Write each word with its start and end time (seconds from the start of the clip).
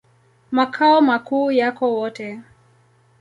Makao 0.51 1.01
makuu 1.01 1.51
yako 1.51 1.93
Wote. 1.95 2.39